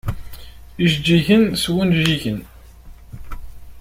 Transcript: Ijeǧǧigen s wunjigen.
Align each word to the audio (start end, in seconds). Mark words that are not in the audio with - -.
Ijeǧǧigen 0.83 1.43
s 1.61 1.63
wunjigen. 1.73 2.39